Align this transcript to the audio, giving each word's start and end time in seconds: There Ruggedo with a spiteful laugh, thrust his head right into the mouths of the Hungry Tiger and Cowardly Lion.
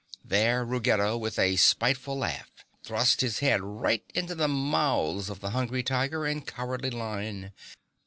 There 0.25 0.65
Ruggedo 0.65 1.15
with 1.15 1.37
a 1.37 1.57
spiteful 1.57 2.17
laugh, 2.17 2.49
thrust 2.81 3.21
his 3.21 3.37
head 3.37 3.61
right 3.61 4.03
into 4.15 4.33
the 4.33 4.47
mouths 4.47 5.29
of 5.29 5.41
the 5.41 5.51
Hungry 5.51 5.83
Tiger 5.83 6.25
and 6.25 6.43
Cowardly 6.43 6.89
Lion. 6.89 7.51